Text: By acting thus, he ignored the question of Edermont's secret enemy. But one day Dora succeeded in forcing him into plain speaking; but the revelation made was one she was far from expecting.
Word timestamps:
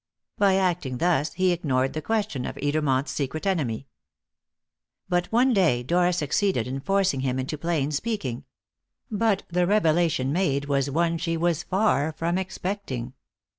By 0.39 0.55
acting 0.55 0.97
thus, 0.97 1.33
he 1.33 1.51
ignored 1.51 1.93
the 1.93 2.01
question 2.01 2.43
of 2.47 2.55
Edermont's 2.55 3.11
secret 3.11 3.45
enemy. 3.45 3.87
But 5.07 5.27
one 5.31 5.53
day 5.53 5.83
Dora 5.83 6.11
succeeded 6.11 6.65
in 6.65 6.79
forcing 6.79 7.19
him 7.19 7.37
into 7.37 7.55
plain 7.55 7.91
speaking; 7.91 8.45
but 9.11 9.43
the 9.51 9.67
revelation 9.67 10.33
made 10.33 10.65
was 10.65 10.89
one 10.89 11.19
she 11.19 11.37
was 11.37 11.61
far 11.61 12.13
from 12.13 12.39
expecting. 12.39 13.13